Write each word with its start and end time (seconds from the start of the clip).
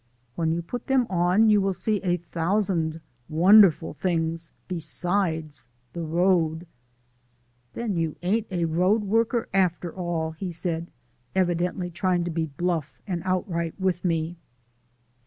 "When 0.33 0.51
you 0.51 0.63
put 0.63 0.87
them 0.87 1.05
on 1.11 1.47
you 1.51 1.61
will 1.61 1.73
see 1.73 1.97
a 2.01 2.17
thousand 2.17 3.01
wonderful 3.29 3.93
things 3.93 4.51
besides 4.67 5.67
the 5.93 6.01
road" 6.01 6.65
"Then 7.75 7.95
you 7.95 8.15
ain't 8.23 8.47
road 8.49 9.03
worker 9.03 9.47
after 9.53 9.93
all!" 9.93 10.31
he 10.31 10.49
said, 10.49 10.89
evidently 11.35 11.91
trying 11.91 12.23
to 12.23 12.31
be 12.31 12.47
bluff 12.47 12.97
and 13.05 13.21
outright 13.25 13.75
with 13.79 14.03
me. 14.03 14.37